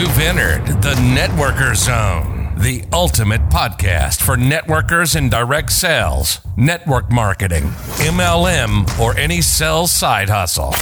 You've 0.00 0.18
entered 0.18 0.66
the 0.80 0.94
Networker 0.94 1.76
Zone, 1.76 2.54
the 2.56 2.82
ultimate 2.90 3.42
podcast 3.50 4.22
for 4.22 4.34
networkers 4.34 5.14
in 5.14 5.28
direct 5.28 5.72
sales, 5.72 6.40
network 6.56 7.12
marketing, 7.12 7.64
MLM, 7.98 8.98
or 8.98 9.14
any 9.18 9.42
sales 9.42 9.92
side 9.92 10.30
hustle. 10.30 10.72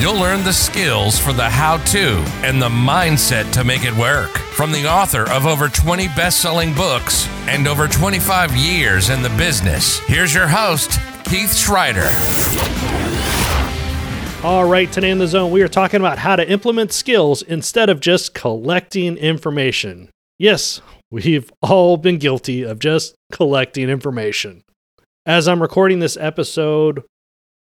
You'll 0.00 0.18
learn 0.18 0.42
the 0.42 0.54
skills 0.54 1.18
for 1.18 1.34
the 1.34 1.50
how 1.50 1.76
to 1.92 2.24
and 2.42 2.62
the 2.62 2.70
mindset 2.70 3.52
to 3.52 3.62
make 3.62 3.84
it 3.84 3.94
work. 3.94 4.30
From 4.38 4.72
the 4.72 4.86
author 4.86 5.30
of 5.30 5.44
over 5.44 5.68
20 5.68 6.08
best 6.16 6.40
selling 6.40 6.72
books 6.72 7.28
and 7.46 7.68
over 7.68 7.88
25 7.88 8.56
years 8.56 9.10
in 9.10 9.20
the 9.20 9.28
business, 9.36 9.98
here's 9.98 10.32
your 10.32 10.48
host, 10.48 10.92
Keith 11.26 11.52
Schreiter. 11.52 12.99
All 14.42 14.64
right, 14.64 14.90
today 14.90 15.10
in 15.10 15.18
the 15.18 15.26
zone, 15.26 15.50
we 15.50 15.60
are 15.60 15.68
talking 15.68 16.00
about 16.00 16.16
how 16.18 16.34
to 16.34 16.50
implement 16.50 16.94
skills 16.94 17.42
instead 17.42 17.90
of 17.90 18.00
just 18.00 18.32
collecting 18.32 19.18
information. 19.18 20.08
Yes, 20.38 20.80
we've 21.10 21.52
all 21.60 21.98
been 21.98 22.16
guilty 22.16 22.62
of 22.62 22.78
just 22.78 23.14
collecting 23.30 23.90
information. 23.90 24.62
As 25.26 25.46
I'm 25.46 25.60
recording 25.60 25.98
this 25.98 26.16
episode, 26.16 27.02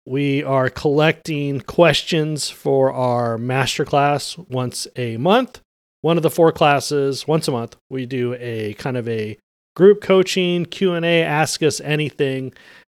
we 0.07 0.45
are 0.45 0.71
collecting 0.71 1.63
questions 1.63 2.49
for 2.49 2.93
our 2.93 3.39
masterclass 3.39 4.39
once 4.49 4.87
a 4.95 5.17
month. 5.17 5.61
One 6.03 6.17
of 6.17 6.23
the 6.23 6.31
four 6.31 6.53
classes, 6.53 7.27
once 7.27 7.49
a 7.49 7.53
month, 7.53 7.75
we 7.91 8.07
do 8.07 8.37
a 8.39 8.75
kind 8.75 8.97
of 8.97 9.09
a 9.09 9.37
group 9.75 10.01
coaching 10.01 10.65
Q&A, 10.65 11.23
ask 11.23 11.61
us 11.61 11.81
anything. 11.81 12.53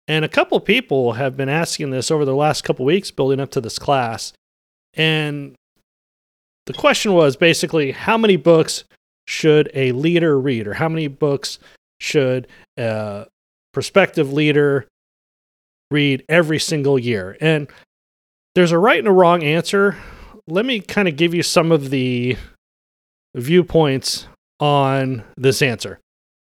And 0.08 0.26
a 0.26 0.30
couple 0.30 0.60
people 0.60 1.14
have 1.14 1.38
been 1.38 1.50
asking 1.50 1.92
this 1.92 2.12
over 2.12 2.26
the 2.26 2.36
last 2.36 2.64
couple 2.64 2.86
weeks 2.86 3.12
building 3.12 3.40
up 3.40 3.52
to 3.52 3.62
this 3.62 3.80
class. 3.80 4.34
And 4.96 5.56
the 6.66 6.73
question 6.73 7.14
was 7.14 7.36
basically 7.36 7.92
how 7.92 8.18
many 8.18 8.36
books 8.36 8.84
should 9.28 9.72
a 9.73 9.92
leader 9.94 10.40
read 10.40 10.68
or 10.68 10.73
how 10.73 10.90
many 10.90 11.08
books 11.08 11.60
should 12.00 12.48
a 12.78 13.28
prospective 13.72 14.34
leader 14.34 14.86
read 15.90 16.23
every 16.28 16.60
single 16.60 17.00
year? 17.00 17.38
And 17.40 17.70
there's 18.56 18.72
a 18.72 18.78
right 18.78 19.00
and 19.00 19.08
a 19.08 19.12
wrong 19.12 19.44
answer. 19.44 19.98
Let 20.48 20.66
me 20.66 20.82
kind 20.82 21.08
of 21.08 21.16
give 21.16 21.34
you 21.34 21.44
some 21.44 21.72
of 21.72 21.90
the 21.90 22.38
viewpoints 23.36 24.28
on 24.60 25.23
this 25.38 25.62
answer. 25.62 26.00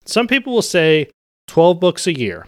Some 0.06 0.28
people 0.28 0.54
will 0.54 0.61
say 0.61 1.09
12 1.48 1.80
books 1.80 2.08
a 2.08 2.17
year. 2.17 2.45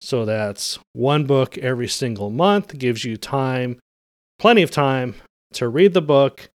So 0.00 0.24
that's 0.24 0.78
one 0.92 1.24
book 1.24 1.58
every 1.58 1.88
single 1.88 2.30
month, 2.30 2.78
gives 2.78 3.04
you 3.04 3.16
time, 3.16 3.78
plenty 4.38 4.62
of 4.62 4.70
time 4.70 5.14
to 5.54 5.68
read 5.68 5.94
the 5.94 6.02
book, 6.02 6.48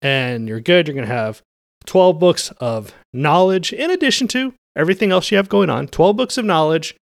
and 0.00 0.48
you're 0.48 0.60
good. 0.60 0.86
You're 0.86 0.94
going 0.94 1.08
to 1.08 1.12
have 1.12 1.42
12 1.86 2.18
books 2.18 2.50
of 2.60 2.94
knowledge 3.12 3.72
in 3.72 3.90
addition 3.90 4.28
to 4.28 4.54
everything 4.76 5.10
else 5.10 5.30
you 5.30 5.36
have 5.36 5.48
going 5.48 5.70
on. 5.70 5.88
12 5.88 6.16
books 6.16 6.38
of 6.38 6.44
knowledge. 6.44 6.94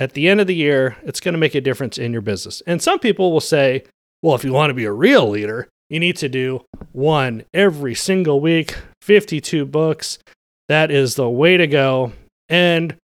At 0.00 0.12
the 0.12 0.28
end 0.28 0.40
of 0.40 0.46
the 0.46 0.54
year, 0.54 0.96
it's 1.02 1.20
going 1.20 1.32
to 1.32 1.38
make 1.38 1.56
a 1.56 1.60
difference 1.60 1.98
in 1.98 2.12
your 2.12 2.22
business. 2.22 2.62
And 2.66 2.80
some 2.80 3.00
people 3.00 3.32
will 3.32 3.40
say, 3.40 3.84
well, 4.22 4.36
if 4.36 4.44
you 4.44 4.52
want 4.52 4.70
to 4.70 4.74
be 4.74 4.84
a 4.84 4.92
real 4.92 5.28
leader, 5.28 5.68
you 5.90 5.98
need 5.98 6.16
to 6.18 6.28
do 6.28 6.64
one 6.92 7.42
every 7.52 7.94
single 7.94 8.40
week, 8.40 8.76
52 9.02 9.66
books. 9.66 10.18
That 10.68 10.90
is 10.90 11.16
the 11.16 11.28
way 11.28 11.56
to 11.56 11.66
go. 11.66 12.12
And 12.48 12.96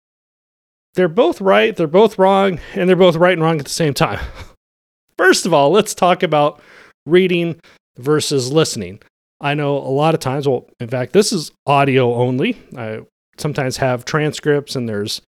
they're 0.94 1.08
both 1.08 1.40
right, 1.40 1.74
they're 1.74 1.86
both 1.86 2.18
wrong, 2.18 2.60
and 2.74 2.88
they're 2.88 2.96
both 2.96 3.16
right 3.16 3.32
and 3.32 3.42
wrong 3.42 3.58
at 3.58 3.64
the 3.64 3.70
same 3.70 3.94
time. 3.94 4.20
First 5.18 5.46
of 5.46 5.54
all, 5.54 5.70
let's 5.70 5.94
talk 5.94 6.22
about 6.22 6.60
reading 7.06 7.60
versus 7.96 8.52
listening. 8.52 9.00
I 9.40 9.54
know 9.54 9.76
a 9.76 9.90
lot 9.90 10.14
of 10.14 10.20
times, 10.20 10.46
well, 10.46 10.68
in 10.78 10.88
fact, 10.88 11.12
this 11.12 11.32
is 11.32 11.50
audio 11.66 12.14
only. 12.14 12.58
I 12.76 13.00
sometimes 13.38 13.78
have 13.78 14.04
transcripts 14.04 14.76
and 14.76 14.88
there's 14.88 15.20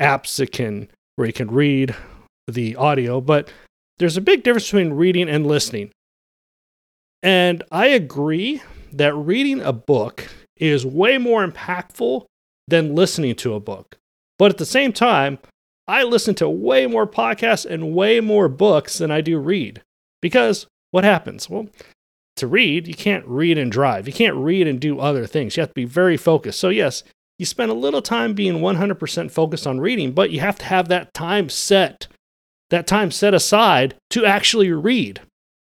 apps 0.00 0.36
that 0.36 0.52
can 0.52 0.88
where 1.16 1.26
you 1.26 1.32
can 1.32 1.50
read 1.50 1.94
the 2.46 2.76
audio, 2.76 3.20
but 3.20 3.50
there's 3.98 4.16
a 4.16 4.22
big 4.22 4.42
difference 4.42 4.66
between 4.66 4.92
reading 4.92 5.28
and 5.28 5.46
listening. 5.46 5.90
And 7.22 7.64
I 7.72 7.86
agree 7.88 8.62
that 8.92 9.14
reading 9.14 9.60
a 9.60 9.72
book 9.72 10.28
is 10.56 10.86
way 10.86 11.18
more 11.18 11.46
impactful 11.46 12.24
than 12.68 12.94
listening 12.94 13.34
to 13.36 13.54
a 13.54 13.60
book. 13.60 13.96
But 14.38 14.50
at 14.50 14.58
the 14.58 14.66
same 14.66 14.92
time, 14.92 15.38
I 15.86 16.02
listen 16.02 16.34
to 16.36 16.48
way 16.48 16.86
more 16.86 17.06
podcasts 17.06 17.66
and 17.66 17.94
way 17.94 18.20
more 18.20 18.48
books 18.48 18.98
than 18.98 19.10
I 19.10 19.20
do 19.20 19.38
read. 19.38 19.82
Because 20.20 20.66
what 20.90 21.04
happens? 21.04 21.48
Well, 21.48 21.68
to 22.36 22.46
read, 22.46 22.86
you 22.86 22.94
can't 22.94 23.26
read 23.26 23.58
and 23.58 23.70
drive. 23.70 24.06
You 24.06 24.12
can't 24.12 24.36
read 24.36 24.66
and 24.66 24.80
do 24.80 25.00
other 25.00 25.26
things. 25.26 25.56
You 25.56 25.62
have 25.62 25.70
to 25.70 25.74
be 25.74 25.84
very 25.84 26.16
focused. 26.16 26.60
So, 26.60 26.68
yes, 26.68 27.02
you 27.38 27.46
spend 27.46 27.70
a 27.70 27.74
little 27.74 28.02
time 28.02 28.34
being 28.34 28.58
100% 28.58 29.30
focused 29.30 29.66
on 29.66 29.80
reading, 29.80 30.12
but 30.12 30.30
you 30.30 30.40
have 30.40 30.58
to 30.58 30.64
have 30.66 30.88
that 30.88 31.14
time 31.14 31.48
set, 31.48 32.06
that 32.70 32.86
time 32.86 33.10
set 33.10 33.34
aside 33.34 33.94
to 34.10 34.24
actually 34.24 34.70
read. 34.72 35.20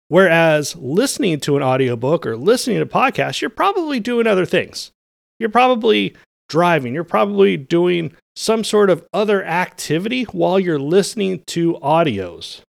Whereas 0.09 0.75
listening 0.77 1.39
to 1.41 1.57
an 1.57 1.63
audiobook 1.63 2.27
or 2.27 2.37
listening 2.37 2.77
to 2.79 2.83
a 2.83 2.87
podcast, 2.87 3.41
you're 3.41 3.51
probably 3.51 4.01
doing 4.01 4.27
other 4.27 4.47
things. 4.47 4.91
You're 5.39 5.51
probably 5.51 6.17
driving. 6.49 6.95
You're 6.95 7.05
probably 7.05 7.57
doing 7.57 8.13
some 8.41 8.65
sort 8.65 8.89
of 8.89 9.07
other 9.13 9.45
activity 9.45 10.23
while 10.25 10.59
you're 10.59 10.79
listening 10.79 11.43
to 11.47 11.75
audios. 11.83 12.63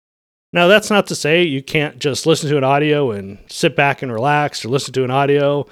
Now, 0.51 0.67
that's 0.67 0.89
not 0.89 1.07
to 1.09 1.15
say 1.15 1.43
you 1.43 1.63
can't 1.63 1.99
just 1.99 2.25
listen 2.25 2.49
to 2.49 2.57
an 2.57 2.65
audio 2.65 3.11
and 3.11 3.37
sit 3.49 3.77
back 3.77 4.01
and 4.01 4.11
relax, 4.11 4.65
or 4.65 4.71
listen 4.71 4.95
to 4.95 5.05
an 5.05 5.11
audio 5.11 5.67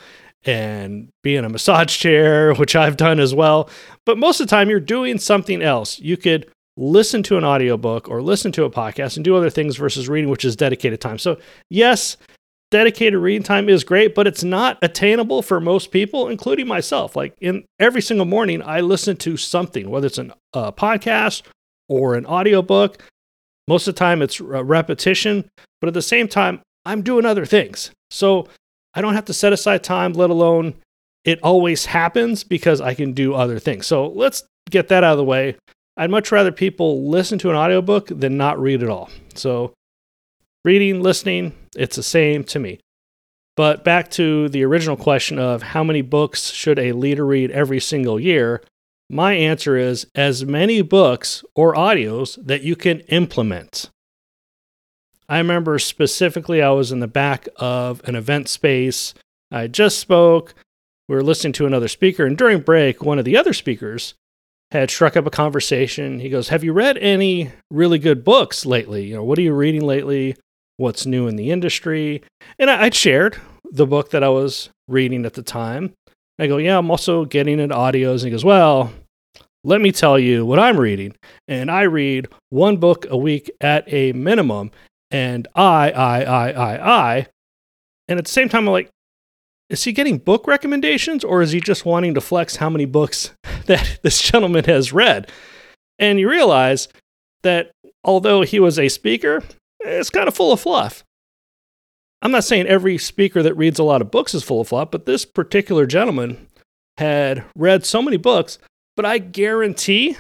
and 0.45 1.09
be 1.23 1.35
in 1.35 1.47
a 1.47 1.49
massage 1.57 1.97
chair, 1.97 2.53
which 2.53 2.77
I've 2.77 2.99
done 2.99 3.19
as 3.19 3.35
well. 3.35 3.71
But 4.05 4.19
most 4.19 4.39
of 4.39 4.47
the 4.47 4.51
time, 4.51 4.69
you're 4.69 4.81
doing 4.81 5.17
something 5.17 5.63
else. 5.63 5.99
You 5.99 6.19
could 6.19 6.47
listen 6.77 7.23
to 7.23 7.39
an 7.39 7.45
audiobook 7.45 8.07
or 8.11 8.21
listen 8.21 8.53
to 8.53 8.65
a 8.65 8.71
podcast 8.71 9.17
and 9.17 9.25
do 9.25 9.35
other 9.35 9.49
things 9.49 9.79
versus 9.79 10.11
reading, 10.11 10.29
which 10.29 10.45
is 10.45 10.57
dedicated 10.57 11.01
time. 11.01 11.19
So, 11.19 11.39
yes, 11.71 12.19
dedicated 12.71 13.19
reading 13.19 13.43
time 13.43 13.69
is 13.69 13.85
great, 13.85 14.15
but 14.15 14.27
it's 14.27 14.45
not 14.45 14.79
attainable 14.83 15.43
for 15.43 15.61
most 15.61 15.91
people, 15.91 16.29
including 16.29 16.67
myself. 16.67 17.17
Like 17.17 17.35
in 17.41 17.65
every 17.79 18.03
single 18.03 18.27
morning, 18.27 18.63
I 18.63 18.81
listen 18.81 19.17
to 19.19 19.37
something, 19.37 19.89
whether 19.91 20.07
it's 20.07 20.19
a 20.19 20.35
uh, 20.53 20.73
podcast 20.73 21.43
or 21.89 22.15
an 22.15 22.27
audiobook. 22.27 23.03
Most 23.69 23.89
of 23.89 23.95
the 23.95 23.99
time, 23.99 24.23
it's 24.23 24.41
repetition, 24.41 25.49
but 25.81 25.89
at 25.89 25.95
the 25.95 26.03
same 26.03 26.29
time, 26.29 26.61
I'm 26.85 27.03
doing 27.03 27.27
other 27.27 27.47
things. 27.47 27.91
So 28.11 28.49
I 28.95 29.01
don't 29.01 29.15
have 29.15 29.25
to 29.27 29.35
set 29.35 29.53
aside 29.53 29.83
time, 29.83 30.13
let 30.13 30.31
alone 30.31 30.75
it 31.25 31.41
always 31.43 31.87
happens 31.87 32.45
because 32.45 32.81
I 32.81 32.95
can 32.95 33.13
do 33.13 33.35
other 33.35 33.59
things. 33.59 33.87
So 33.87 34.07
let's 34.07 34.45
get 34.71 34.89
that 34.89 35.03
out 35.03 35.13
of 35.13 35.19
the 35.19 35.25
way. 35.25 35.57
I'd 35.97 36.11
much 36.11 36.31
rather 36.31 36.53
people 36.53 37.09
listen 37.09 37.39
to 37.41 37.51
an 37.51 37.57
audiobook 37.57 38.09
than 38.09 38.37
not 38.37 38.61
read 38.61 38.83
at 38.83 38.89
all. 38.89 39.11
So 39.35 39.73
reading, 40.67 41.01
listening, 41.01 41.53
it's 41.77 41.95
the 41.95 42.03
same 42.03 42.43
to 42.43 42.59
me. 42.59 42.81
But 43.57 43.85
back 43.85 44.11
to 44.13 44.49
the 44.49 44.65
original 44.65 44.97
question 44.97 45.39
of 45.39 45.63
how 45.63 45.85
many 45.85 46.03
books 46.03 46.51
should 46.51 46.79
a 46.81 46.91
leader 46.91 47.25
read 47.25 47.53
every 47.53 47.79
single 47.79 48.19
year? 48.19 48.63
My 49.09 49.35
answer 49.35 49.77
is 49.77 50.09
as 50.17 50.45
many 50.45 50.83
books 50.83 51.45
or 51.55 51.75
audios 51.75 52.37
that 52.45 52.63
you 52.63 52.75
can 52.75 52.99
implement. 53.03 53.91
I 55.29 55.39
remember 55.39 55.79
specifically, 55.79 56.61
I 56.61 56.71
was 56.71 56.91
in 56.91 56.99
the 56.99 57.07
back 57.07 57.49
of 57.57 58.03
an 58.05 58.17
event 58.17 58.49
space. 58.49 59.15
I 59.53 59.69
just 59.69 59.99
spoke. 59.99 60.53
We 61.09 61.15
were 61.15 61.23
listening 61.23 61.53
to 61.55 61.67
another 61.67 61.89
speaker, 61.89 62.27
and 62.27 62.37
during 62.37 62.61
break, 62.61 63.05
one 63.05 63.21
of 63.21 63.25
the 63.25 63.37
other 63.37 63.53
speakers 63.53 64.15
had 64.73 64.91
struck 64.91 65.17
up 65.17 65.27
a 65.27 65.31
conversation. 65.31 66.19
He 66.19 66.29
goes, 66.29 66.49
Have 66.49 66.65
you 66.65 66.73
read 66.73 66.99
any 66.99 67.53
really 67.71 68.01
good 68.01 68.25
books 68.25 68.67
lately? 68.67 69.05
You 69.05 69.15
know, 69.15 69.25
what 69.25 69.39
are 69.39 69.43
you 69.43 69.55
reading 69.55 69.87
lately? 69.87 70.35
What's 70.77 71.07
new 71.07 71.27
in 71.27 71.37
the 71.37 71.51
industry. 71.51 72.23
And 72.59 72.71
I, 72.71 72.85
would 72.85 72.95
shared 72.95 73.41
the 73.71 73.87
book 73.87 74.11
that 74.11 74.23
I 74.23 74.29
was 74.29 74.71
reading 74.89 75.25
at 75.25 75.35
the 75.35 75.43
time. 75.43 75.95
I 76.39 76.47
go, 76.47 76.59
yeah, 76.59 76.79
I'm 76.79 76.91
also 76.91 77.25
getting 77.25 77.59
into 77.59 77.75
audios. 77.75 78.17
And 78.17 78.25
he 78.25 78.31
goes, 78.31 78.45
well, 78.45 78.93
let 79.65 79.81
me 79.81 79.91
tell 79.91 80.19
you 80.19 80.45
what 80.45 80.59
I'm 80.59 80.79
reading. 80.79 81.17
And 81.49 81.71
I 81.71 81.83
read 81.83 82.29
one 82.51 82.77
book 82.77 83.07
a 83.09 83.17
week 83.17 83.51
at 83.61 83.91
a 83.93 84.13
minimum. 84.13 84.71
And 85.11 85.49
I, 85.55 85.91
I, 85.91 86.23
I, 86.23 86.51
I, 86.51 86.91
I. 86.91 87.27
And 88.09 88.19
at 88.19 88.27
the 88.27 88.31
same 88.31 88.49
time, 88.49 88.69
I'm 88.69 88.73
like, 88.73 88.91
is 89.69 89.83
he 89.83 89.93
getting 89.93 90.19
book 90.19 90.47
recommendations 90.47 91.25
or 91.25 91.43
is 91.43 91.51
he 91.51 91.61
just 91.61 91.85
wanting 91.85 92.15
to 92.15 92.21
flex 92.21 92.57
how 92.57 92.71
many 92.71 92.85
books 92.85 93.33
that 93.67 93.99
this 94.03 94.21
gentleman 94.21 94.65
has 94.65 94.93
read? 94.93 95.31
And 95.99 96.21
you 96.21 96.29
realize 96.29 96.89
that 97.43 97.73
although 98.05 98.43
he 98.43 98.61
was 98.61 98.79
a 98.79 98.89
speaker, 98.89 99.43
it's 99.87 100.11
kind 100.11 100.29
of 100.29 100.35
full 100.35 100.53
of 100.53 100.61
fluff. 100.61 101.05
I'm 102.23 102.31
not 102.31 102.45
saying 102.45 102.67
every 102.67 102.99
speaker 102.99 103.43
that 103.43 103.57
reads 103.57 103.79
a 103.79 103.85
lot 103.85 104.01
of 104.01 104.11
books 104.11 104.35
is 104.35 104.43
full 104.43 104.61
of 104.61 104.69
fluff, 104.69 104.91
but 104.91 105.07
this 105.07 105.25
particular 105.25 105.87
gentleman 105.87 106.49
had 106.99 107.45
read 107.55 107.85
so 107.85 108.01
many 108.01 108.17
books, 108.17 108.59
but 108.97 109.05
I 109.05 109.19
guarantee 109.19 110.17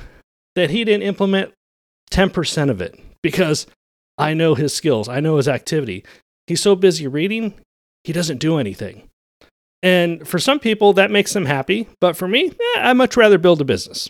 that 0.54 0.70
he 0.70 0.84
didn't 0.84 1.04
implement 1.04 1.52
10% 2.12 2.70
of 2.70 2.80
it 2.80 2.98
because 3.22 3.66
I 4.18 4.34
know 4.34 4.54
his 4.54 4.74
skills, 4.74 5.08
I 5.08 5.20
know 5.20 5.36
his 5.36 5.48
activity. 5.48 6.04
he's 6.46 6.62
so 6.62 6.76
busy 6.76 7.06
reading, 7.06 7.54
he 8.04 8.12
doesn't 8.12 8.38
do 8.38 8.58
anything. 8.58 9.08
And 9.82 10.26
for 10.26 10.38
some 10.38 10.58
people, 10.58 10.92
that 10.94 11.10
makes 11.10 11.32
them 11.32 11.46
happy. 11.46 11.88
But 12.00 12.16
for 12.16 12.26
me, 12.26 12.48
eh, 12.48 12.80
I'd 12.80 12.96
much 12.96 13.16
rather 13.16 13.38
build 13.38 13.60
a 13.60 13.64
business. 13.64 14.08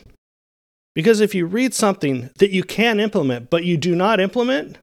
Because 0.94 1.20
if 1.20 1.34
you 1.34 1.44
read 1.44 1.74
something 1.74 2.30
that 2.38 2.50
you 2.50 2.62
can 2.62 3.00
implement, 3.00 3.50
but 3.50 3.64
you 3.64 3.76
do 3.76 3.94
not 3.94 4.20
implement, 4.20 4.78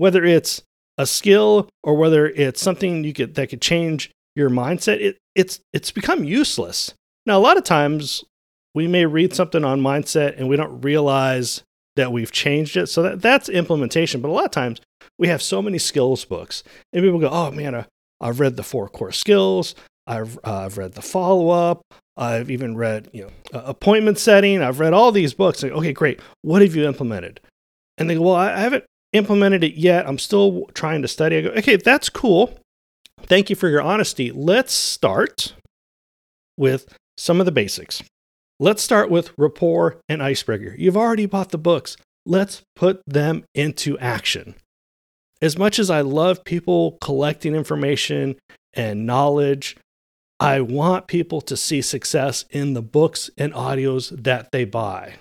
whether 0.00 0.24
it's 0.24 0.62
a 0.96 1.04
skill 1.04 1.68
or 1.84 1.94
whether 1.94 2.26
it's 2.26 2.62
something 2.62 3.04
you 3.04 3.12
could 3.12 3.34
that 3.34 3.50
could 3.50 3.60
change 3.60 4.10
your 4.34 4.48
mindset, 4.48 4.98
it, 4.98 5.18
it's 5.34 5.60
it's 5.74 5.90
become 5.90 6.24
useless. 6.24 6.94
Now, 7.26 7.36
a 7.38 7.40
lot 7.40 7.58
of 7.58 7.64
times 7.64 8.24
we 8.74 8.86
may 8.86 9.04
read 9.04 9.34
something 9.34 9.62
on 9.62 9.82
mindset 9.82 10.38
and 10.38 10.48
we 10.48 10.56
don't 10.56 10.80
realize 10.80 11.62
that 11.96 12.12
we've 12.12 12.32
changed 12.32 12.78
it. 12.78 12.86
So 12.86 13.02
that, 13.02 13.20
that's 13.20 13.50
implementation. 13.50 14.22
But 14.22 14.28
a 14.28 14.32
lot 14.32 14.46
of 14.46 14.52
times 14.52 14.80
we 15.18 15.28
have 15.28 15.42
so 15.42 15.60
many 15.60 15.76
skills 15.76 16.24
books, 16.24 16.64
and 16.94 17.02
people 17.02 17.20
go, 17.20 17.28
"Oh 17.30 17.50
man, 17.50 17.74
I, 17.74 17.84
I've 18.22 18.40
read 18.40 18.56
the 18.56 18.62
four 18.62 18.88
core 18.88 19.12
skills. 19.12 19.74
I've 20.06 20.38
uh, 20.44 20.64
I've 20.64 20.78
read 20.78 20.94
the 20.94 21.02
follow 21.02 21.50
up. 21.50 21.82
I've 22.16 22.50
even 22.50 22.74
read 22.74 23.10
you 23.12 23.24
know 23.24 23.30
uh, 23.52 23.64
appointment 23.66 24.18
setting. 24.18 24.62
I've 24.62 24.80
read 24.80 24.94
all 24.94 25.12
these 25.12 25.34
books. 25.34 25.62
Okay, 25.62 25.92
great. 25.92 26.20
What 26.40 26.62
have 26.62 26.74
you 26.74 26.86
implemented? 26.86 27.40
And 27.98 28.08
they 28.08 28.14
go, 28.14 28.22
"Well, 28.22 28.34
I 28.34 28.58
haven't 28.58 28.84
implemented 29.12 29.64
it 29.64 29.74
yet. 29.74 30.06
I'm 30.06 30.18
still 30.18 30.66
trying 30.74 31.02
to 31.02 31.08
study." 31.08 31.36
I 31.36 31.40
go, 31.42 31.50
"Okay, 31.50 31.76
that's 31.76 32.08
cool. 32.08 32.58
Thank 33.22 33.50
you 33.50 33.56
for 33.56 33.68
your 33.68 33.82
honesty. 33.82 34.30
Let's 34.30 34.72
start 34.72 35.54
with 36.56 36.92
some 37.16 37.40
of 37.40 37.46
the 37.46 37.52
basics." 37.52 38.02
Let's 38.62 38.82
start 38.82 39.10
with 39.10 39.32
rapport 39.38 39.96
and 40.06 40.22
icebreaker. 40.22 40.74
You've 40.78 40.96
already 40.96 41.24
bought 41.24 41.48
the 41.48 41.56
books. 41.56 41.96
Let's 42.26 42.60
put 42.76 43.00
them 43.06 43.44
into 43.54 43.98
action. 43.98 44.54
As 45.40 45.56
much 45.56 45.78
as 45.78 45.88
I 45.88 46.02
love 46.02 46.44
people 46.44 46.98
collecting 47.00 47.54
information 47.54 48.36
and 48.74 49.06
knowledge, 49.06 49.78
I 50.38 50.60
want 50.60 51.06
people 51.06 51.40
to 51.40 51.56
see 51.56 51.80
success 51.80 52.44
in 52.50 52.74
the 52.74 52.82
books 52.82 53.30
and 53.38 53.54
audios 53.54 54.10
that 54.24 54.52
they 54.52 54.66
buy. 54.66 55.14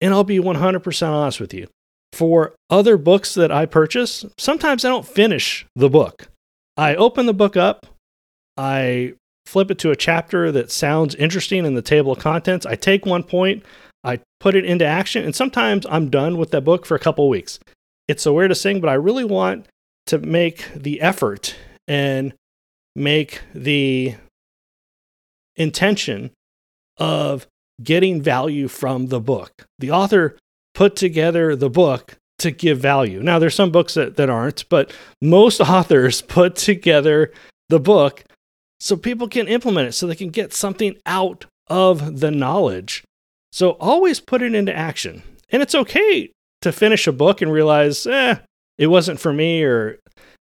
And 0.00 0.14
I'll 0.14 0.22
be 0.22 0.38
100% 0.38 1.12
honest 1.12 1.40
with 1.40 1.52
you. 1.52 1.66
For 2.16 2.54
other 2.70 2.96
books 2.96 3.34
that 3.34 3.52
I 3.52 3.66
purchase, 3.66 4.24
sometimes 4.38 4.86
I 4.86 4.88
don't 4.88 5.06
finish 5.06 5.66
the 5.76 5.90
book. 5.90 6.28
I 6.74 6.94
open 6.94 7.26
the 7.26 7.34
book 7.34 7.58
up, 7.58 7.84
I 8.56 9.12
flip 9.44 9.70
it 9.70 9.78
to 9.80 9.90
a 9.90 9.96
chapter 9.96 10.50
that 10.50 10.72
sounds 10.72 11.14
interesting 11.16 11.66
in 11.66 11.74
the 11.74 11.82
table 11.82 12.12
of 12.12 12.18
contents. 12.18 12.64
I 12.64 12.74
take 12.74 13.04
one 13.04 13.22
point, 13.22 13.64
I 14.02 14.20
put 14.40 14.54
it 14.54 14.64
into 14.64 14.86
action, 14.86 15.26
and 15.26 15.36
sometimes 15.36 15.84
I'm 15.90 16.08
done 16.08 16.38
with 16.38 16.52
that 16.52 16.64
book 16.64 16.86
for 16.86 16.94
a 16.94 16.98
couple 16.98 17.28
weeks. 17.28 17.58
It's 18.08 18.22
so 18.22 18.32
weird 18.32 18.48
to 18.48 18.54
sing, 18.54 18.80
but 18.80 18.88
I 18.88 18.94
really 18.94 19.24
want 19.24 19.66
to 20.06 20.18
make 20.18 20.72
the 20.74 21.02
effort 21.02 21.54
and 21.86 22.32
make 22.94 23.42
the 23.54 24.14
intention 25.54 26.30
of 26.96 27.46
getting 27.82 28.22
value 28.22 28.68
from 28.68 29.08
the 29.08 29.20
book. 29.20 29.66
The 29.78 29.90
author 29.90 30.38
put 30.76 30.94
together 30.94 31.56
the 31.56 31.70
book 31.70 32.18
to 32.38 32.50
give 32.50 32.78
value. 32.78 33.22
Now, 33.22 33.38
there's 33.38 33.54
some 33.54 33.72
books 33.72 33.94
that, 33.94 34.16
that 34.16 34.28
aren't, 34.28 34.68
but 34.68 34.92
most 35.22 35.60
authors 35.62 36.22
put 36.22 36.54
together 36.54 37.32
the 37.70 37.80
book 37.80 38.22
so 38.78 38.94
people 38.94 39.26
can 39.26 39.48
implement 39.48 39.88
it, 39.88 39.92
so 39.92 40.06
they 40.06 40.14
can 40.14 40.28
get 40.28 40.52
something 40.52 40.96
out 41.06 41.46
of 41.68 42.20
the 42.20 42.30
knowledge. 42.30 43.02
So 43.50 43.70
always 43.80 44.20
put 44.20 44.42
it 44.42 44.54
into 44.54 44.76
action. 44.76 45.22
And 45.48 45.62
it's 45.62 45.74
okay 45.74 46.30
to 46.60 46.72
finish 46.72 47.06
a 47.06 47.12
book 47.12 47.40
and 47.40 47.50
realize, 47.50 48.06
eh, 48.06 48.36
it 48.76 48.88
wasn't 48.88 49.18
for 49.18 49.32
me 49.32 49.62
or 49.64 49.98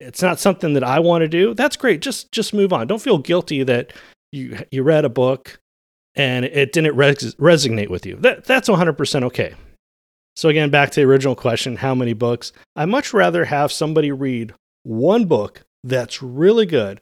it's 0.01 0.21
not 0.21 0.41
something 0.41 0.75
that 0.75 0.83
I 0.83 0.99
want 0.99 1.23
to 1.23 1.29
do. 1.29 1.55
That's 1.55 1.77
great. 1.77 2.01
Just 2.01 2.33
just 2.33 2.53
move 2.53 2.73
on. 2.73 2.89
Don't 2.89 3.03
feel 3.03 3.19
guilty 3.19 3.63
that 3.63 3.93
you 4.33 4.59
you 4.73 4.83
read 4.83 5.05
a 5.05 5.09
book 5.09 5.61
and 6.17 6.45
it 6.45 6.73
didn't 6.73 6.97
res- 6.97 7.37
resonate 7.37 7.89
with 7.89 8.05
you. 8.05 8.17
That 8.17 8.45
that's 8.45 8.69
100% 8.69 9.23
okay. 9.25 9.55
So 10.39 10.49
again, 10.49 10.71
back 10.71 10.91
to 10.91 11.01
the 11.01 11.07
original 11.07 11.35
question, 11.35 11.75
how 11.75 11.97
many 11.97 12.13
books? 12.13 12.53
I 12.77 12.85
much 12.85 13.13
rather 13.13 13.47
have 13.47 13.73
somebody 13.73 14.13
read 14.13 14.55
one 14.85 15.25
book 15.25 15.63
that's 15.83 16.23
really 16.23 16.65
good 16.65 17.01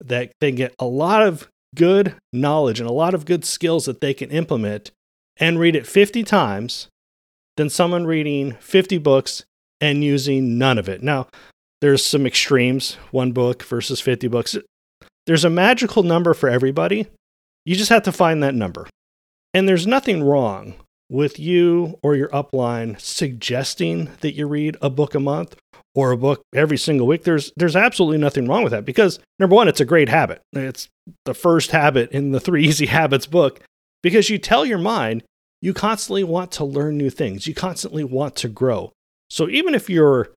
that 0.00 0.32
they 0.40 0.50
get 0.50 0.74
a 0.78 0.86
lot 0.86 1.20
of 1.20 1.46
good 1.74 2.14
knowledge 2.32 2.80
and 2.80 2.88
a 2.88 2.92
lot 2.92 3.12
of 3.12 3.26
good 3.26 3.44
skills 3.44 3.84
that 3.84 4.00
they 4.00 4.14
can 4.14 4.30
implement 4.30 4.92
and 5.36 5.60
read 5.60 5.76
it 5.76 5.86
50 5.86 6.24
times 6.24 6.88
than 7.58 7.68
someone 7.68 8.06
reading 8.06 8.56
50 8.60 8.96
books 8.96 9.44
and 9.78 10.02
using 10.02 10.56
none 10.56 10.78
of 10.78 10.88
it. 10.88 11.02
Now, 11.02 11.26
there's 11.82 12.02
some 12.02 12.24
extremes, 12.24 12.94
one 13.10 13.32
book 13.32 13.62
versus 13.62 14.00
50 14.00 14.28
books. 14.28 14.56
There's 15.26 15.44
a 15.44 15.50
magical 15.50 16.02
number 16.02 16.32
for 16.32 16.48
everybody. 16.48 17.08
You 17.66 17.76
just 17.76 17.90
have 17.90 18.04
to 18.04 18.12
find 18.12 18.42
that 18.42 18.54
number. 18.54 18.88
And 19.52 19.68
there's 19.68 19.86
nothing 19.86 20.22
wrong 20.22 20.76
with 21.10 21.38
you 21.38 21.98
or 22.02 22.14
your 22.14 22.28
upline 22.28 22.98
suggesting 23.00 24.10
that 24.20 24.34
you 24.34 24.46
read 24.46 24.76
a 24.80 24.88
book 24.88 25.14
a 25.14 25.20
month 25.20 25.56
or 25.94 26.12
a 26.12 26.16
book 26.16 26.42
every 26.54 26.78
single 26.78 27.06
week, 27.06 27.24
there's 27.24 27.52
there's 27.56 27.76
absolutely 27.76 28.18
nothing 28.18 28.46
wrong 28.46 28.62
with 28.62 28.70
that 28.70 28.84
because 28.84 29.18
number 29.38 29.56
one, 29.56 29.68
it's 29.68 29.80
a 29.80 29.84
great 29.84 30.08
habit. 30.08 30.40
It's 30.52 30.88
the 31.24 31.34
first 31.34 31.72
habit 31.72 32.12
in 32.12 32.30
the 32.30 32.40
Three 32.40 32.64
Easy 32.68 32.86
Habits 32.86 33.26
book 33.26 33.60
because 34.02 34.30
you 34.30 34.38
tell 34.38 34.64
your 34.64 34.78
mind 34.78 35.24
you 35.60 35.74
constantly 35.74 36.24
want 36.24 36.52
to 36.52 36.64
learn 36.64 36.96
new 36.96 37.10
things. 37.10 37.46
You 37.46 37.54
constantly 37.54 38.02
want 38.02 38.34
to 38.36 38.48
grow. 38.48 38.92
So 39.28 39.48
even 39.48 39.74
if 39.74 39.90
you're 39.90 40.30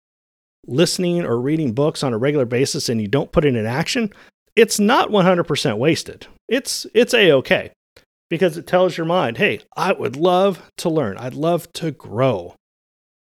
listening 0.68 1.24
or 1.24 1.40
reading 1.40 1.74
books 1.74 2.04
on 2.04 2.14
a 2.14 2.18
regular 2.18 2.46
basis 2.46 2.90
and 2.90 3.02
you 3.02 3.08
don't 3.08 3.32
put 3.32 3.46
it 3.46 3.56
in 3.56 3.66
action, 3.66 4.12
it's 4.56 4.80
not 4.80 5.10
100% 5.10 5.78
wasted. 5.78 6.28
It's 6.50 6.86
it's 6.94 7.14
a 7.14 7.32
okay 7.34 7.72
because 8.34 8.58
it 8.58 8.66
tells 8.66 8.98
your 8.98 9.06
mind, 9.06 9.38
"Hey, 9.38 9.60
I 9.78 9.94
would 9.94 10.16
love 10.16 10.72
to 10.78 10.90
learn. 10.90 11.18
I'd 11.18 11.36
love 11.36 11.72
to 11.74 11.92
grow." 11.92 12.56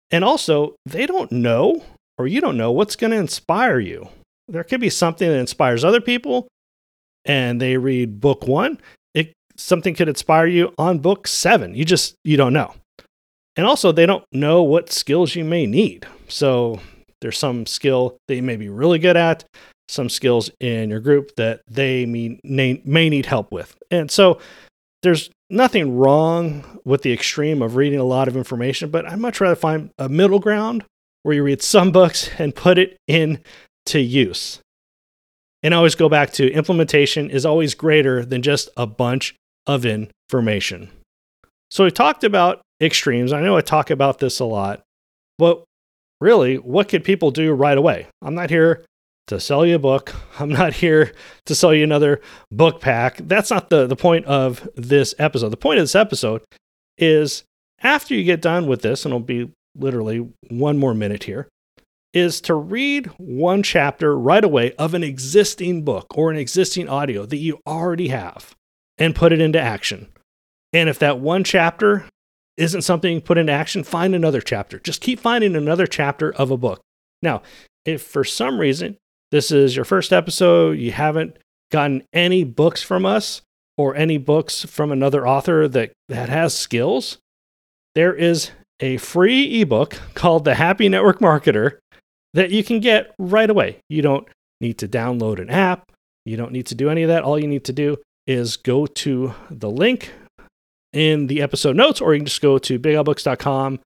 And 0.09 0.23
also, 0.23 0.75
they 0.87 1.05
don't 1.05 1.31
know 1.31 1.83
or 2.17 2.25
you 2.25 2.41
don't 2.41 2.57
know 2.57 2.71
what's 2.71 2.95
going 2.95 3.11
to 3.11 3.17
inspire 3.17 3.79
you. 3.79 4.07
There 4.47 4.63
could 4.63 4.81
be 4.81 4.89
something 4.89 5.27
that 5.27 5.37
inspires 5.37 5.83
other 5.83 6.01
people 6.01 6.47
and 7.25 7.61
they 7.61 7.77
read 7.77 8.19
book 8.19 8.47
1. 8.47 8.79
It 9.13 9.33
something 9.55 9.93
could 9.93 10.09
inspire 10.09 10.47
you 10.47 10.73
on 10.79 10.97
book 10.97 11.27
7. 11.27 11.75
You 11.75 11.85
just 11.85 12.15
you 12.23 12.37
don't 12.37 12.53
know. 12.53 12.73
And 13.55 13.67
also 13.67 13.91
they 13.91 14.07
don't 14.07 14.25
know 14.31 14.63
what 14.63 14.91
skills 14.91 15.35
you 15.35 15.45
may 15.45 15.67
need. 15.67 16.07
So 16.27 16.79
there's 17.21 17.37
some 17.37 17.67
skill 17.67 18.17
that 18.27 18.35
you 18.35 18.43
may 18.43 18.55
be 18.55 18.67
really 18.69 18.97
good 18.97 19.15
at, 19.15 19.45
some 19.87 20.09
skills 20.09 20.49
in 20.59 20.89
your 20.89 20.99
group 20.99 21.35
that 21.37 21.61
they 21.69 22.05
may, 22.07 22.81
may 22.83 23.09
need 23.09 23.27
help 23.27 23.51
with. 23.51 23.75
And 23.91 24.09
so 24.09 24.39
there's 25.03 25.29
nothing 25.49 25.97
wrong 25.97 26.79
with 26.85 27.03
the 27.03 27.13
extreme 27.13 27.61
of 27.61 27.75
reading 27.75 27.99
a 27.99 28.05
lot 28.05 28.27
of 28.27 28.35
information, 28.35 28.89
but 28.89 29.05
I'd 29.05 29.19
much 29.19 29.39
rather 29.39 29.55
find 29.55 29.91
a 29.99 30.09
middle 30.09 30.39
ground 30.39 30.85
where 31.21 31.35
you 31.35 31.43
read 31.43 31.61
some 31.61 31.91
books 31.91 32.29
and 32.39 32.55
put 32.55 32.77
it 32.77 32.97
into 33.07 33.99
use. 33.99 34.59
And 35.61 35.73
I 35.73 35.77
always 35.77 35.95
go 35.95 36.09
back 36.09 36.31
to 36.33 36.51
implementation 36.51 37.29
is 37.29 37.45
always 37.45 37.75
greater 37.75 38.25
than 38.25 38.41
just 38.41 38.69
a 38.75 38.87
bunch 38.87 39.35
of 39.67 39.85
information. 39.85 40.89
So 41.69 41.85
we 41.85 41.91
talked 41.91 42.23
about 42.23 42.61
extremes. 42.81 43.31
I 43.31 43.41
know 43.41 43.57
I 43.57 43.61
talk 43.61 43.89
about 43.89 44.19
this 44.19 44.39
a 44.39 44.45
lot, 44.45 44.81
but 45.37 45.63
really, 46.19 46.57
what 46.57 46.89
could 46.89 47.03
people 47.03 47.31
do 47.31 47.53
right 47.53 47.77
away? 47.77 48.07
I'm 48.21 48.35
not 48.35 48.49
here 48.49 48.83
to 49.27 49.39
sell 49.39 49.65
you 49.65 49.75
a 49.75 49.79
book. 49.79 50.13
I'm 50.39 50.49
not 50.49 50.73
here 50.73 51.13
to 51.45 51.55
sell 51.55 51.73
you 51.73 51.83
another 51.83 52.21
book 52.51 52.81
pack. 52.81 53.17
That's 53.17 53.51
not 53.51 53.69
the, 53.69 53.87
the 53.87 53.95
point 53.95 54.25
of 54.25 54.67
this 54.75 55.13
episode. 55.19 55.49
The 55.49 55.57
point 55.57 55.79
of 55.79 55.83
this 55.83 55.95
episode 55.95 56.41
is 56.97 57.43
after 57.81 58.15
you 58.15 58.23
get 58.23 58.41
done 58.41 58.67
with 58.67 58.81
this, 58.81 59.05
and 59.05 59.13
it'll 59.13 59.25
be 59.25 59.51
literally 59.75 60.27
one 60.49 60.77
more 60.77 60.93
minute 60.93 61.23
here, 61.23 61.47
is 62.13 62.39
to 62.41 62.53
read 62.53 63.07
one 63.17 63.63
chapter 63.63 64.17
right 64.17 64.43
away 64.43 64.71
of 64.73 64.93
an 64.93 65.03
existing 65.03 65.83
book 65.83 66.05
or 66.15 66.29
an 66.29 66.37
existing 66.37 66.87
audio 66.87 67.25
that 67.25 67.37
you 67.37 67.59
already 67.65 68.09
have 68.09 68.55
and 68.97 69.15
put 69.15 69.33
it 69.33 69.41
into 69.41 69.59
action. 69.59 70.07
And 70.71 70.89
if 70.89 70.99
that 70.99 71.19
one 71.19 71.43
chapter 71.43 72.05
isn't 72.57 72.83
something 72.83 73.15
you 73.15 73.21
put 73.21 73.39
into 73.39 73.51
action, 73.51 73.83
find 73.83 74.13
another 74.13 74.41
chapter. 74.41 74.79
Just 74.79 75.01
keep 75.01 75.19
finding 75.19 75.55
another 75.55 75.87
chapter 75.87 76.31
of 76.33 76.51
a 76.51 76.57
book. 76.57 76.81
Now, 77.23 77.41
if 77.85 78.03
for 78.03 78.23
some 78.23 78.59
reason 78.59 78.97
this 79.33 79.49
is 79.49 79.75
your 79.75 79.83
first 79.83 80.13
episode, 80.13 80.77
you 80.77 80.91
haven't 80.91 81.37
gotten 81.71 82.03
any 82.13 82.43
books 82.43 82.83
from 82.83 83.03
us 83.03 83.41
or 83.79 83.95
any 83.95 84.19
books 84.19 84.63
from 84.63 84.91
another 84.91 85.27
author 85.27 85.67
that, 85.67 85.91
that 86.07 86.29
has 86.29 86.55
skills, 86.55 87.17
there 87.95 88.13
is 88.13 88.51
a 88.79 88.97
free 88.97 89.59
ebook 89.59 89.97
called 90.13 90.45
The 90.45 90.53
Happy 90.53 90.87
Network 90.87 91.17
Marketer 91.17 91.79
that 92.35 92.51
you 92.51 92.63
can 92.63 92.79
get 92.79 93.15
right 93.17 93.49
away. 93.49 93.79
You 93.89 94.03
don't 94.03 94.27
need 94.61 94.77
to 94.77 94.87
download 94.87 95.41
an 95.41 95.49
app, 95.49 95.91
you 96.25 96.37
don't 96.37 96.51
need 96.51 96.67
to 96.67 96.75
do 96.75 96.91
any 96.91 97.01
of 97.01 97.07
that. 97.07 97.23
All 97.23 97.39
you 97.39 97.47
need 97.47 97.65
to 97.65 97.73
do 97.73 97.97
is 98.27 98.55
go 98.55 98.85
to 98.85 99.33
the 99.49 99.69
link 99.69 100.13
in 100.93 101.25
the 101.25 101.41
episode 101.41 101.75
notes, 101.75 102.01
or 102.01 102.13
you 102.13 102.19
can 102.19 102.27
just 102.27 102.41
go 102.41 102.59
to 102.59 102.77
bigalbooks.com 102.77 103.79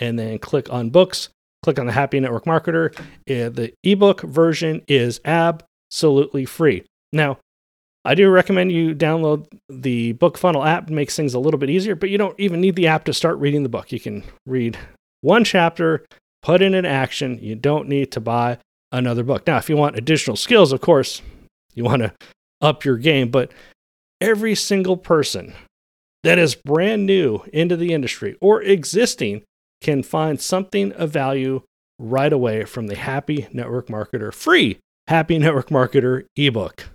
and 0.00 0.18
then 0.18 0.38
click 0.38 0.72
on 0.72 0.88
books, 0.88 1.28
click 1.66 1.80
on 1.80 1.86
the 1.86 1.92
Happy 1.92 2.20
Network 2.20 2.44
Marketer. 2.44 2.96
Uh, 3.28 3.50
the 3.50 3.74
ebook 3.82 4.20
version 4.20 4.82
is 4.86 5.20
absolutely 5.24 6.44
free. 6.44 6.84
Now, 7.12 7.38
I 8.04 8.14
do 8.14 8.30
recommend 8.30 8.70
you 8.70 8.94
download 8.94 9.48
the 9.68 10.12
Book 10.12 10.38
Funnel 10.38 10.62
app. 10.62 10.88
It 10.88 10.94
makes 10.94 11.16
things 11.16 11.34
a 11.34 11.40
little 11.40 11.58
bit 11.58 11.68
easier, 11.68 11.96
but 11.96 12.08
you 12.08 12.18
don't 12.18 12.38
even 12.38 12.60
need 12.60 12.76
the 12.76 12.86
app 12.86 13.02
to 13.06 13.12
start 13.12 13.38
reading 13.38 13.64
the 13.64 13.68
book. 13.68 13.90
You 13.90 13.98
can 13.98 14.22
read 14.46 14.78
one 15.22 15.42
chapter, 15.42 16.06
put 16.40 16.62
in 16.62 16.72
an 16.72 16.86
action. 16.86 17.40
You 17.42 17.56
don't 17.56 17.88
need 17.88 18.12
to 18.12 18.20
buy 18.20 18.58
another 18.92 19.24
book. 19.24 19.44
Now, 19.44 19.56
if 19.56 19.68
you 19.68 19.76
want 19.76 19.96
additional 19.96 20.36
skills, 20.36 20.70
of 20.70 20.80
course, 20.80 21.20
you 21.74 21.82
want 21.82 22.02
to 22.02 22.12
up 22.60 22.84
your 22.84 22.96
game, 22.96 23.28
but 23.28 23.50
every 24.20 24.54
single 24.54 24.96
person 24.96 25.52
that 26.22 26.38
is 26.38 26.54
brand 26.54 27.06
new 27.06 27.42
into 27.52 27.76
the 27.76 27.92
industry 27.92 28.36
or 28.40 28.62
existing 28.62 29.42
can 29.80 30.02
find 30.02 30.40
something 30.40 30.92
of 30.92 31.10
value 31.10 31.62
right 31.98 32.32
away 32.32 32.64
from 32.64 32.86
the 32.86 32.96
Happy 32.96 33.48
Network 33.52 33.88
Marketer 33.88 34.32
free 34.32 34.78
Happy 35.08 35.38
Network 35.38 35.68
Marketer 35.68 36.26
ebook. 36.36 36.88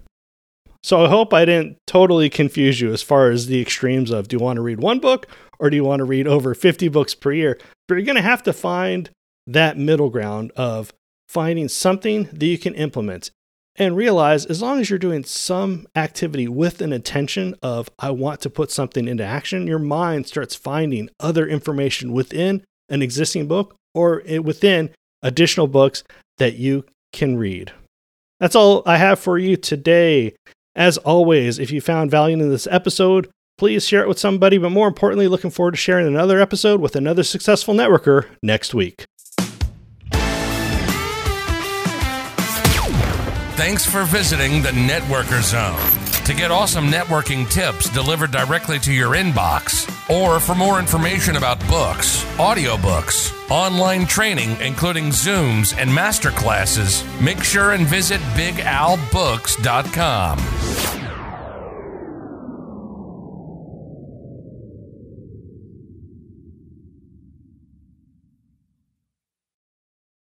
So 0.83 1.05
I 1.05 1.09
hope 1.09 1.33
I 1.33 1.45
didn't 1.45 1.77
totally 1.85 2.29
confuse 2.29 2.81
you 2.81 2.91
as 2.91 3.01
far 3.01 3.29
as 3.29 3.47
the 3.47 3.61
extremes 3.61 4.11
of 4.11 4.27
do 4.27 4.35
you 4.35 4.43
want 4.43 4.57
to 4.57 4.63
read 4.63 4.81
one 4.81 4.99
book 4.99 5.27
or 5.59 5.69
do 5.69 5.75
you 5.75 5.83
want 5.83 5.99
to 5.99 6.05
read 6.05 6.27
over 6.27 6.55
50 6.55 6.87
books 6.89 7.13
per 7.13 7.31
year? 7.31 7.59
But 7.87 7.95
you're 7.95 8.05
going 8.05 8.15
to 8.15 8.21
have 8.21 8.43
to 8.43 8.53
find 8.53 9.09
that 9.45 9.77
middle 9.77 10.09
ground 10.09 10.51
of 10.55 10.91
finding 11.29 11.67
something 11.67 12.23
that 12.33 12.45
you 12.45 12.57
can 12.57 12.73
implement 12.73 13.31
and 13.75 13.95
realize 13.95 14.45
as 14.45 14.61
long 14.61 14.81
as 14.81 14.89
you're 14.89 14.99
doing 14.99 15.23
some 15.23 15.87
activity 15.95 16.47
with 16.47 16.81
an 16.81 16.91
intention 16.91 17.55
of 17.61 17.89
I 17.97 18.11
want 18.11 18.41
to 18.41 18.49
put 18.49 18.71
something 18.71 19.07
into 19.07 19.23
action, 19.23 19.67
your 19.67 19.79
mind 19.79 20.27
starts 20.27 20.55
finding 20.55 21.09
other 21.19 21.47
information 21.47 22.11
within 22.11 22.63
an 22.91 23.01
existing 23.01 23.47
book 23.47 23.75
or 23.95 24.21
within 24.43 24.91
additional 25.23 25.67
books 25.67 26.03
that 26.37 26.55
you 26.55 26.85
can 27.11 27.37
read. 27.37 27.71
That's 28.39 28.55
all 28.55 28.83
I 28.85 28.97
have 28.97 29.19
for 29.19 29.37
you 29.37 29.57
today. 29.57 30.35
As 30.75 30.97
always, 30.99 31.59
if 31.59 31.71
you 31.71 31.81
found 31.81 32.11
value 32.11 32.37
in 32.37 32.49
this 32.49 32.67
episode, 32.67 33.29
please 33.57 33.87
share 33.87 34.01
it 34.01 34.07
with 34.07 34.19
somebody. 34.19 34.57
But 34.57 34.71
more 34.71 34.87
importantly, 34.87 35.27
looking 35.27 35.51
forward 35.51 35.71
to 35.71 35.77
sharing 35.77 36.07
another 36.07 36.39
episode 36.39 36.81
with 36.81 36.95
another 36.95 37.23
successful 37.23 37.73
networker 37.73 38.27
next 38.41 38.73
week. 38.73 39.05
Thanks 43.55 43.85
for 43.85 44.05
visiting 44.05 44.63
the 44.63 44.69
Networker 44.69 45.43
Zone. 45.43 46.10
To 46.31 46.37
get 46.37 46.49
awesome 46.49 46.87
networking 46.87 47.47
tips 47.49 47.89
delivered 47.89 48.31
directly 48.31 48.79
to 48.79 48.93
your 48.93 49.15
inbox, 49.15 49.85
or 50.09 50.39
for 50.39 50.55
more 50.55 50.79
information 50.79 51.35
about 51.35 51.59
books, 51.67 52.23
audiobooks, 52.37 53.33
online 53.51 54.07
training, 54.07 54.55
including 54.61 55.09
Zooms 55.09 55.77
and 55.77 55.89
masterclasses, 55.89 57.03
make 57.19 57.43
sure 57.43 57.73
and 57.73 57.85
visit 57.85 58.21
BigAlBooks.com. 58.37 61.00